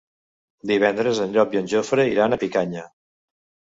Divendres 0.71 1.21
en 1.27 1.37
Llop 1.37 1.55
i 1.59 1.63
en 1.63 1.71
Jofre 1.77 2.09
iran 2.17 2.35
a 2.35 2.43
Picanya. 2.47 2.91